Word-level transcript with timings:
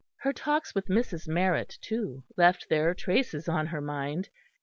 Her 0.15 0.33
talks 0.33 0.73
with 0.73 0.87
Mrs. 0.87 1.27
Marrett, 1.27 1.77
too, 1.79 2.23
left 2.35 2.67
their 2.67 2.95
traces 2.95 3.47
on 3.47 3.67
her 3.67 3.81
mind. 3.81 4.29